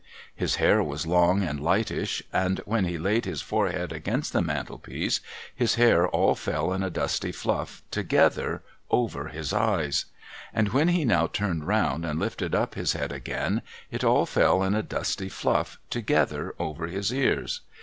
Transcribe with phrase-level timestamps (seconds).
[0.35, 5.19] His hair was long and lightish; and when he laid his forehead against the mantelpiece,
[5.53, 10.05] his hair all fell in a dusty fluff together over his eyes;
[10.55, 13.61] and when he now turned round and lifted up his head again,
[13.91, 17.61] it all fell in a dusty fluff together over his ears.